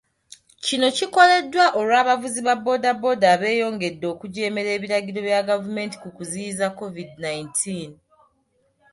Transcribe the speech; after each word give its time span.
Kino 0.65 0.87
kikoleddwa 0.97 1.65
olw'abavuzi 1.79 2.39
ba 2.47 2.55
boda 2.65 2.91
boda 3.01 3.25
abeeyongedde 3.35 4.05
okujeemera 4.13 4.69
ebiragiro 4.77 5.19
bya 5.27 5.41
gavumenti 5.49 5.95
ku 6.03 6.09
kuziyiza 6.15 6.65
COVID 6.79 7.09
nineteen 7.23 7.89